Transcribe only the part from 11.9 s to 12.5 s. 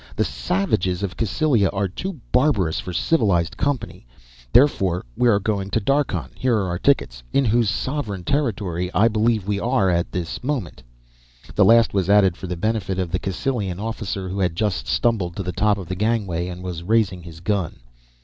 was added for